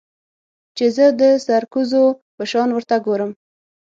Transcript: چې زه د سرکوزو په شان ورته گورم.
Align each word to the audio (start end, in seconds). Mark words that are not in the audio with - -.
چې 0.77 0.85
زه 0.95 1.05
د 1.19 1.21
سرکوزو 1.45 2.03
په 2.35 2.43
شان 2.51 2.69
ورته 2.73 2.95
گورم. 3.05 3.31